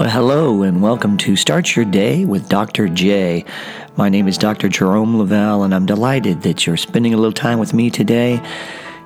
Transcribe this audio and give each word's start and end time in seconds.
Well, 0.00 0.08
hello 0.08 0.62
and 0.62 0.80
welcome 0.80 1.18
to 1.18 1.36
Start 1.36 1.76
Your 1.76 1.84
Day 1.84 2.24
with 2.24 2.48
Dr. 2.48 2.88
J. 2.88 3.44
My 3.96 4.08
name 4.08 4.28
is 4.28 4.38
Dr. 4.38 4.70
Jerome 4.70 5.18
Lavelle, 5.18 5.62
and 5.62 5.74
I'm 5.74 5.84
delighted 5.84 6.40
that 6.40 6.66
you're 6.66 6.78
spending 6.78 7.12
a 7.12 7.18
little 7.18 7.34
time 7.34 7.58
with 7.58 7.74
me 7.74 7.90
today 7.90 8.40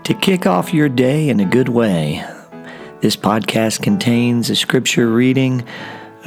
to 0.04 0.14
kick 0.14 0.46
off 0.46 0.72
your 0.72 0.88
day 0.88 1.30
in 1.30 1.40
a 1.40 1.44
good 1.44 1.68
way. 1.68 2.24
This 3.00 3.16
podcast 3.16 3.82
contains 3.82 4.50
a 4.50 4.54
scripture 4.54 5.08
reading, 5.08 5.66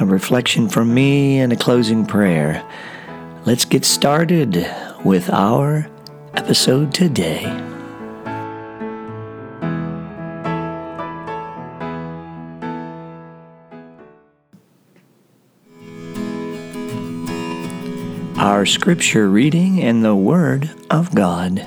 a 0.00 0.04
reflection 0.04 0.68
from 0.68 0.92
me, 0.92 1.38
and 1.38 1.50
a 1.50 1.56
closing 1.56 2.04
prayer. 2.04 2.62
Let's 3.46 3.64
get 3.64 3.86
started 3.86 4.70
with 5.02 5.30
our 5.30 5.88
episode 6.34 6.92
today. 6.92 7.67
Our 18.38 18.66
scripture 18.66 19.28
reading 19.28 19.78
in 19.78 20.02
the 20.02 20.14
Word 20.14 20.70
of 20.90 21.12
God. 21.12 21.66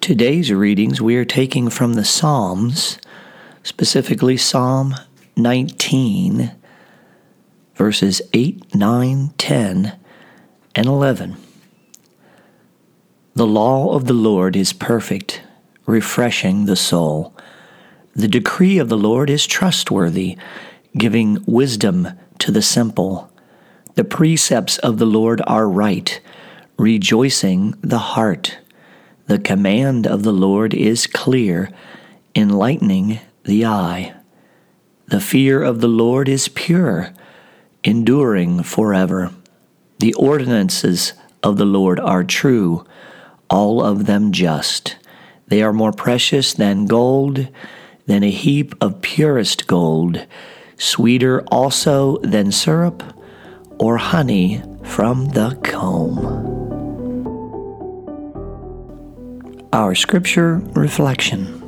Today's 0.00 0.50
readings 0.50 1.00
we 1.00 1.14
are 1.14 1.24
taking 1.24 1.70
from 1.70 1.92
the 1.92 2.04
Psalms, 2.04 2.98
specifically 3.62 4.36
Psalm 4.36 4.96
19, 5.36 6.50
verses 7.76 8.20
8, 8.32 8.74
9, 8.74 9.32
10, 9.38 9.98
and 10.74 10.86
11. 10.86 11.36
The 13.34 13.46
law 13.46 13.94
of 13.94 14.06
the 14.06 14.12
Lord 14.12 14.56
is 14.56 14.72
perfect, 14.72 15.40
refreshing 15.86 16.64
the 16.64 16.74
soul. 16.74 17.32
The 18.16 18.28
decree 18.28 18.78
of 18.78 18.88
the 18.88 18.96
Lord 18.96 19.28
is 19.28 19.46
trustworthy, 19.46 20.36
giving 20.96 21.42
wisdom 21.46 22.08
to 22.38 22.52
the 22.52 22.62
simple. 22.62 23.30
The 23.96 24.04
precepts 24.04 24.78
of 24.78 24.98
the 24.98 25.06
Lord 25.06 25.42
are 25.46 25.68
right, 25.68 26.20
rejoicing 26.78 27.74
the 27.80 27.98
heart. 27.98 28.58
The 29.26 29.38
command 29.38 30.06
of 30.06 30.22
the 30.22 30.32
Lord 30.32 30.74
is 30.74 31.06
clear, 31.06 31.70
enlightening 32.36 33.20
the 33.44 33.64
eye. 33.64 34.14
The 35.06 35.20
fear 35.20 35.62
of 35.62 35.80
the 35.80 35.88
Lord 35.88 36.28
is 36.28 36.48
pure, 36.48 37.12
enduring 37.82 38.62
forever. 38.62 39.32
The 39.98 40.14
ordinances 40.14 41.14
of 41.42 41.56
the 41.56 41.64
Lord 41.64 41.98
are 41.98 42.24
true, 42.24 42.86
all 43.50 43.82
of 43.82 44.06
them 44.06 44.30
just. 44.30 44.96
They 45.48 45.62
are 45.62 45.72
more 45.72 45.92
precious 45.92 46.52
than 46.52 46.86
gold, 46.86 47.48
than 48.06 48.22
a 48.22 48.30
heap 48.30 48.74
of 48.80 49.00
purest 49.00 49.66
gold, 49.66 50.26
sweeter 50.76 51.42
also 51.50 52.18
than 52.18 52.52
syrup 52.52 53.02
or 53.78 53.96
honey 53.96 54.62
from 54.82 55.26
the 55.30 55.58
comb. 55.62 56.42
Our 59.72 59.94
scripture 59.94 60.62
reflection. 60.74 61.60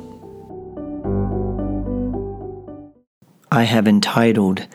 I 3.51 3.63
have 3.63 3.87
entitled 3.87 4.67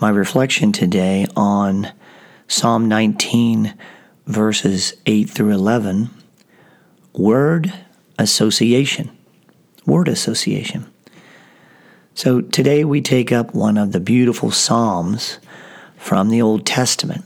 my 0.00 0.10
reflection 0.10 0.72
today 0.72 1.26
on 1.36 1.92
Psalm 2.48 2.88
19, 2.88 3.74
verses 4.26 4.94
8 5.06 5.28
through 5.30 5.50
11 5.50 6.10
Word 7.12 7.72
Association. 8.18 9.16
Word 9.86 10.08
Association. 10.08 10.90
So 12.16 12.40
today 12.40 12.84
we 12.84 13.00
take 13.00 13.32
up 13.32 13.56
one 13.56 13.76
of 13.76 13.90
the 13.90 13.98
beautiful 13.98 14.52
Psalms 14.52 15.40
from 15.96 16.28
the 16.28 16.40
Old 16.40 16.64
Testament. 16.64 17.24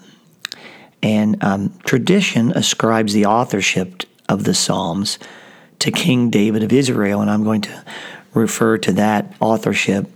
And 1.03 1.44
um, 1.44 1.78
tradition 1.84 2.53
ascribes 2.53 3.12
the 3.12 3.27
authorship 3.27 4.04
of 4.31 4.44
the 4.44 4.54
Psalms 4.54 5.19
to 5.81 5.91
King 5.91 6.31
David 6.31 6.62
of 6.62 6.72
Israel, 6.72 7.21
and 7.21 7.31
I'm 7.31 7.44
going 7.44 7.60
to 7.62 7.84
refer 8.32 8.78
to 8.78 8.93
that 8.93 9.34
authorship 9.41 10.06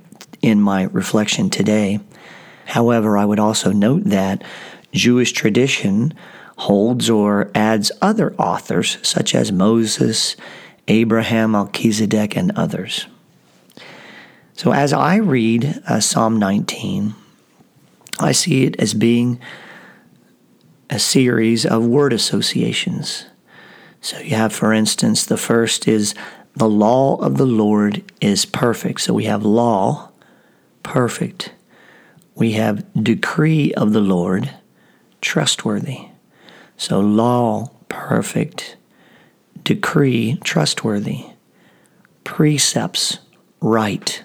in 0.41 0.59
my 0.59 0.85
reflection 0.85 1.51
today. 1.51 2.01
However, 2.65 3.19
I 3.19 3.27
would 3.27 3.39
also 3.39 3.73
note 3.73 4.05
that 4.05 4.43
Jewish 4.91 5.33
tradition 5.33 6.15
holds 6.57 7.11
or 7.11 7.51
adds 7.55 7.93
other 8.01 8.35
authors, 8.37 8.97
such 9.03 9.35
as 9.35 9.53
Moses, 9.53 10.35
Abraham, 10.89 11.53
Melchizedek, 11.53 12.37
and 12.37 12.53
others. 12.53 13.07
So 14.55 14.73
as 14.73 14.93
I 14.93 15.17
read 15.17 15.83
uh, 15.89 16.01
Psalm 16.01 16.39
19, 16.39 17.15
I 18.21 18.33
see 18.33 18.65
it 18.65 18.79
as 18.79 18.95
being 18.95 19.41
a 20.91 20.99
series 20.99 21.65
of 21.65 21.87
word 21.87 22.13
associations. 22.13 23.27
So 24.01 24.19
you 24.19 24.37
have, 24.37 24.53
for 24.53 24.73
instance, 24.73 25.25
the 25.25 25.37
first 25.37 25.89
is 25.89 26.15
the 26.55 26.69
law 26.69 27.17
of 27.17 27.39
the 27.39 27.47
Lord 27.47 28.05
is 28.21 28.45
perfect. 28.45 29.01
So 29.01 29.15
we 29.15 29.25
have 29.25 29.45
law, 29.45 30.11
perfect. 30.83 31.53
We 32.35 32.53
have 32.53 32.85
decree 33.03 33.73
of 33.75 33.93
the 33.93 34.01
Lord, 34.01 34.51
trustworthy. 35.21 36.09
So 36.77 37.01
law, 37.01 37.71
perfect. 37.89 38.77
Decree, 39.65 40.39
trustworthy. 40.45 41.27
Precepts, 42.25 43.19
right 43.61 44.25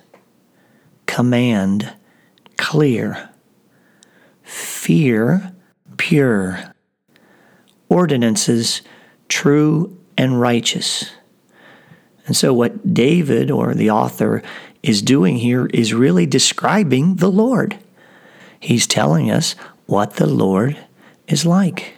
command, 1.08 1.94
clear, 2.58 3.30
fear, 4.44 5.54
pure, 5.98 6.74
ordinances, 7.90 8.82
true 9.28 9.98
and 10.18 10.40
righteous. 10.40 11.12
And 12.26 12.36
so, 12.36 12.54
what 12.54 12.94
David 12.94 13.50
or 13.50 13.74
the 13.74 13.90
author 13.90 14.44
is 14.84 15.02
doing 15.02 15.38
here 15.38 15.68
is 15.74 15.94
really 15.94 16.26
describing 16.26 17.16
the 17.16 17.32
Lord. 17.32 17.80
He's 18.60 18.88
telling 18.88 19.32
us 19.32 19.56
what 19.86 20.16
the 20.16 20.28
Lord 20.28 20.78
is 21.28 21.46
like. 21.46 21.94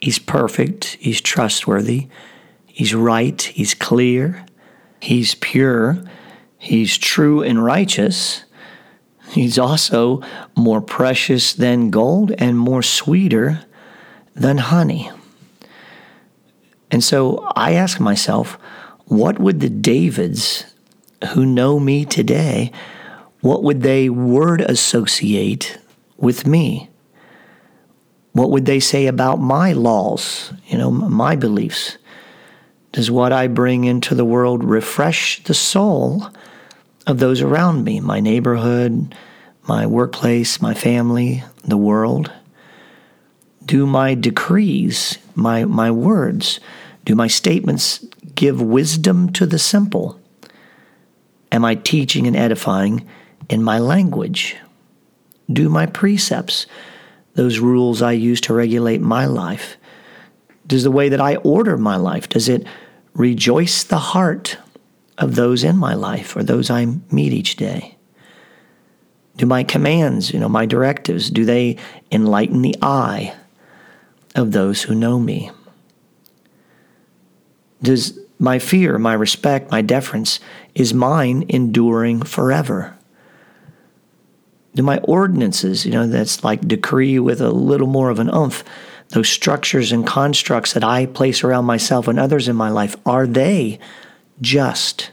He's 0.00 0.18
perfect, 0.18 0.96
He's 1.00 1.20
trustworthy, 1.20 2.08
He's 2.66 2.94
right, 2.94 3.40
He's 3.40 3.74
clear, 3.74 4.44
He's 5.00 5.34
pure, 5.34 6.02
He's 6.64 6.96
true 6.96 7.42
and 7.42 7.62
righteous. 7.62 8.44
He's 9.28 9.58
also 9.58 10.22
more 10.56 10.80
precious 10.80 11.52
than 11.52 11.90
gold 11.90 12.32
and 12.38 12.58
more 12.58 12.82
sweeter 12.82 13.66
than 14.34 14.56
honey. 14.56 15.10
And 16.90 17.04
so 17.04 17.46
I 17.54 17.74
ask 17.74 18.00
myself, 18.00 18.54
what 19.04 19.38
would 19.38 19.60
the 19.60 19.68
Davids 19.68 20.64
who 21.34 21.44
know 21.44 21.78
me 21.78 22.06
today, 22.06 22.72
what 23.42 23.62
would 23.62 23.82
they 23.82 24.08
word 24.08 24.62
associate 24.62 25.78
with 26.16 26.46
me? 26.46 26.88
What 28.32 28.50
would 28.50 28.64
they 28.64 28.80
say 28.80 29.06
about 29.06 29.38
my 29.38 29.74
laws, 29.74 30.54
you 30.66 30.78
know, 30.78 30.90
my 30.90 31.36
beliefs? 31.36 31.98
Does 32.92 33.10
what 33.10 33.34
I 33.34 33.48
bring 33.48 33.84
into 33.84 34.14
the 34.14 34.24
world 34.24 34.64
refresh 34.64 35.44
the 35.44 35.52
soul 35.52 36.30
of 37.06 37.18
those 37.18 37.40
around 37.40 37.84
me 37.84 38.00
my 38.00 38.20
neighborhood, 38.20 39.14
my 39.66 39.86
workplace, 39.86 40.60
my 40.60 40.74
family, 40.74 41.44
the 41.62 41.76
world? 41.76 42.32
Do 43.64 43.86
my 43.86 44.14
decrees, 44.14 45.18
my, 45.34 45.64
my 45.64 45.90
words, 45.90 46.60
do 47.04 47.14
my 47.14 47.26
statements 47.26 48.04
give 48.34 48.60
wisdom 48.60 49.32
to 49.32 49.46
the 49.46 49.58
simple? 49.58 50.20
Am 51.50 51.64
I 51.64 51.74
teaching 51.74 52.26
and 52.26 52.36
edifying 52.36 53.06
in 53.48 53.62
my 53.62 53.78
language? 53.78 54.56
Do 55.50 55.68
my 55.68 55.86
precepts, 55.86 56.66
those 57.34 57.58
rules 57.58 58.02
I 58.02 58.12
use 58.12 58.40
to 58.42 58.54
regulate 58.54 59.00
my 59.00 59.26
life, 59.26 59.76
does 60.66 60.82
the 60.82 60.90
way 60.90 61.08
that 61.08 61.20
I 61.20 61.36
order 61.36 61.76
my 61.76 61.96
life, 61.96 62.28
does 62.28 62.48
it 62.48 62.66
rejoice 63.14 63.84
the 63.84 63.98
heart 63.98 64.56
of 65.18 65.34
those 65.34 65.64
in 65.64 65.76
my 65.76 65.94
life 65.94 66.36
or 66.36 66.42
those 66.42 66.70
I 66.70 66.86
meet 67.10 67.32
each 67.32 67.56
day? 67.56 67.96
Do 69.36 69.46
my 69.46 69.64
commands, 69.64 70.32
you 70.32 70.38
know, 70.38 70.48
my 70.48 70.66
directives, 70.66 71.30
do 71.30 71.44
they 71.44 71.76
enlighten 72.12 72.62
the 72.62 72.76
eye 72.80 73.34
of 74.34 74.52
those 74.52 74.82
who 74.82 74.94
know 74.94 75.18
me? 75.18 75.50
Does 77.82 78.18
my 78.38 78.58
fear, 78.58 78.98
my 78.98 79.14
respect, 79.14 79.70
my 79.70 79.82
deference, 79.82 80.40
is 80.74 80.94
mine 80.94 81.44
enduring 81.48 82.22
forever? 82.22 82.96
Do 84.74 84.82
my 84.82 84.98
ordinances, 84.98 85.84
you 85.84 85.92
know, 85.92 86.06
that's 86.06 86.42
like 86.42 86.66
decree 86.66 87.18
with 87.18 87.40
a 87.40 87.50
little 87.50 87.86
more 87.86 88.10
of 88.10 88.18
an 88.18 88.30
umph, 88.30 88.64
those 89.10 89.28
structures 89.28 89.92
and 89.92 90.06
constructs 90.06 90.72
that 90.72 90.82
I 90.82 91.06
place 91.06 91.44
around 91.44 91.66
myself 91.66 92.08
and 92.08 92.18
others 92.18 92.48
in 92.48 92.56
my 92.56 92.70
life, 92.70 92.96
are 93.06 93.26
they 93.26 93.78
just? 94.40 95.10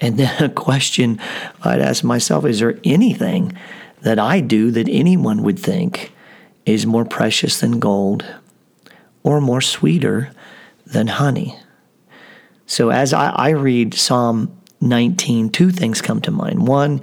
And 0.00 0.18
then 0.18 0.42
a 0.42 0.48
question 0.48 1.20
I'd 1.62 1.80
ask 1.80 2.02
myself 2.02 2.44
is 2.44 2.60
there 2.60 2.78
anything 2.84 3.52
that 4.02 4.18
I 4.18 4.40
do 4.40 4.70
that 4.70 4.88
anyone 4.88 5.42
would 5.42 5.58
think 5.58 6.12
is 6.64 6.86
more 6.86 7.04
precious 7.04 7.60
than 7.60 7.78
gold 7.78 8.24
or 9.22 9.40
more 9.40 9.60
sweeter 9.60 10.30
than 10.86 11.06
honey? 11.06 11.56
So 12.66 12.90
as 12.90 13.12
I, 13.12 13.30
I 13.30 13.48
read 13.50 13.94
Psalm 13.94 14.56
19, 14.80 15.50
two 15.50 15.70
things 15.70 16.00
come 16.00 16.20
to 16.22 16.30
mind. 16.30 16.66
One 16.66 17.00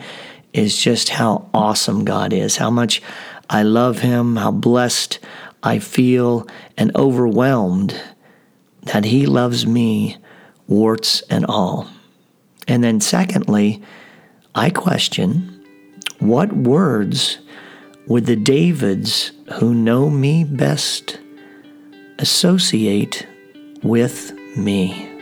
is 0.53 0.77
just 0.77 1.09
how 1.09 1.49
awesome 1.53 2.05
God 2.05 2.33
is, 2.33 2.57
how 2.57 2.71
much 2.71 3.01
I 3.49 3.63
love 3.63 3.99
Him, 3.99 4.37
how 4.37 4.51
blessed 4.51 5.19
I 5.61 5.79
feel, 5.79 6.47
and 6.77 6.95
overwhelmed 6.95 7.99
that 8.83 9.05
He 9.05 9.25
loves 9.25 9.67
me, 9.67 10.17
warts 10.67 11.21
and 11.29 11.45
all. 11.45 11.87
And 12.67 12.83
then, 12.83 12.99
secondly, 12.99 13.81
I 14.53 14.69
question 14.69 15.53
what 16.19 16.51
words 16.51 17.37
would 18.07 18.25
the 18.25 18.35
Davids 18.35 19.31
who 19.55 19.73
know 19.73 20.09
me 20.09 20.43
best 20.43 21.19
associate 22.19 23.27
with 23.83 24.33
me? 24.57 25.13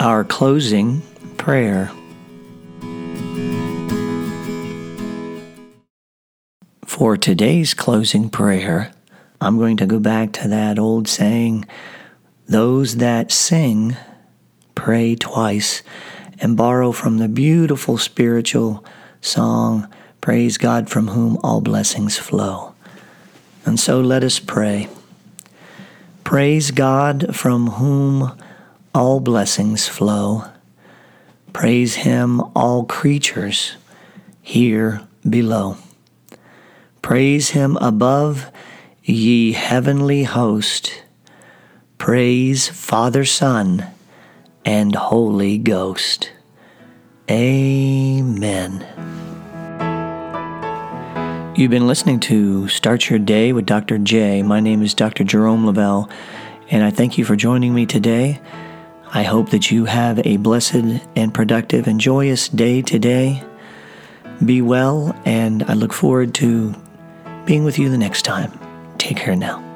Our 0.00 0.24
closing 0.24 1.02
prayer. 1.36 1.90
For 7.00 7.16
today's 7.16 7.72
closing 7.72 8.28
prayer, 8.28 8.92
I'm 9.40 9.56
going 9.56 9.78
to 9.78 9.86
go 9.86 9.98
back 9.98 10.32
to 10.32 10.48
that 10.48 10.78
old 10.78 11.08
saying 11.08 11.64
those 12.46 12.96
that 12.96 13.32
sing 13.32 13.96
pray 14.74 15.14
twice 15.14 15.82
and 16.40 16.58
borrow 16.58 16.92
from 16.92 17.16
the 17.16 17.26
beautiful 17.26 17.96
spiritual 17.96 18.84
song, 19.22 19.88
Praise 20.20 20.58
God 20.58 20.90
from 20.90 21.08
whom 21.08 21.38
all 21.42 21.62
blessings 21.62 22.18
flow. 22.18 22.74
And 23.64 23.80
so 23.80 24.02
let 24.02 24.22
us 24.22 24.38
pray. 24.38 24.90
Praise 26.22 26.70
God 26.70 27.34
from 27.34 27.68
whom 27.68 28.38
all 28.94 29.20
blessings 29.20 29.88
flow. 29.88 30.44
Praise 31.54 31.94
Him, 31.94 32.42
all 32.54 32.84
creatures 32.84 33.76
here 34.42 35.00
below. 35.26 35.78
Praise 37.10 37.50
him 37.50 37.76
above, 37.78 38.52
ye 39.02 39.50
heavenly 39.50 40.22
host. 40.22 41.02
Praise 41.98 42.68
Father, 42.68 43.24
Son, 43.24 43.84
and 44.64 44.94
Holy 44.94 45.58
Ghost. 45.58 46.30
Amen. 47.28 48.86
You've 51.56 51.72
been 51.72 51.88
listening 51.88 52.20
to 52.20 52.68
Start 52.68 53.10
Your 53.10 53.18
Day 53.18 53.52
with 53.52 53.66
Dr. 53.66 53.98
J. 53.98 54.44
My 54.44 54.60
name 54.60 54.80
is 54.80 54.94
Dr. 54.94 55.24
Jerome 55.24 55.66
Lavelle, 55.66 56.08
and 56.70 56.84
I 56.84 56.92
thank 56.92 57.18
you 57.18 57.24
for 57.24 57.34
joining 57.34 57.74
me 57.74 57.86
today. 57.86 58.40
I 59.12 59.24
hope 59.24 59.50
that 59.50 59.72
you 59.72 59.86
have 59.86 60.24
a 60.24 60.36
blessed 60.36 61.00
and 61.16 61.34
productive 61.34 61.88
and 61.88 61.98
joyous 62.00 62.48
day 62.48 62.82
today. 62.82 63.42
Be 64.44 64.62
well, 64.62 65.20
and 65.24 65.64
I 65.64 65.74
look 65.74 65.92
forward 65.92 66.34
to 66.34 66.76
being 67.50 67.64
with 67.64 67.80
you 67.80 67.88
the 67.88 67.98
next 67.98 68.22
time. 68.22 68.56
Take 68.96 69.16
care 69.16 69.34
now. 69.34 69.69